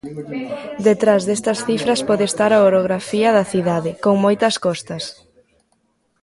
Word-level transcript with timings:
Detrás 0.87 1.21
destas 1.29 1.59
cifras 1.67 1.99
pode 2.09 2.23
estar 2.27 2.51
a 2.53 2.63
orografía 2.69 3.29
da 3.37 3.45
cidade, 3.51 3.91
con 4.03 4.15
moitas 4.25 4.55
costas. 4.65 5.03